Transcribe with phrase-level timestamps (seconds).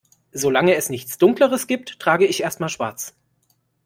[0.31, 3.13] Solange es nichts Dunkleres gibt, trage ich erst mal Schwarz.